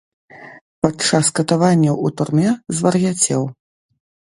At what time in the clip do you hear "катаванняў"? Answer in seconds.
1.41-1.95